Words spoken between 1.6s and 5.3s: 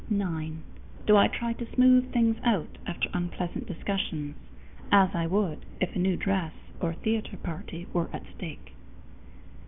smooth things out after unpleasant discussions as I